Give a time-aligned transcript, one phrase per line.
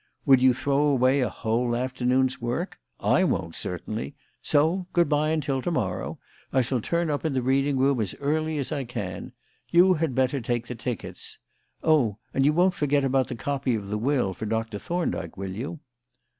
[0.25, 2.79] "Would you throw away a whole afternoon's work?
[2.99, 6.17] I won't, certainly; so, good bye until to morrow.
[6.51, 9.31] I shall turn up in the reading room as early as I can.
[9.69, 11.37] You had better take the tickets.
[11.83, 15.53] Oh, and you won't forget about the copy of the will for Doctor Thorndyke, will
[15.55, 15.81] you?"